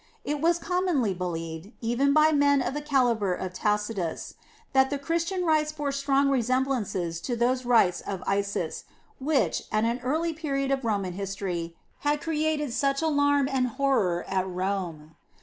[0.25, 4.33] It was commonly believed, even by men of the calibre of Tacitus,
[4.73, 8.85] that the Christian rites bore strong resemblances to those rites of Isis
[9.19, 14.47] which, at an early period of Roman history, had created such alarm and horror at
[14.49, 15.15] Rome.